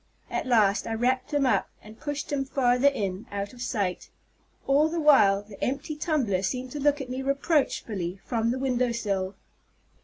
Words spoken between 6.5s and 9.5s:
to look at me reproachfully from the window sill.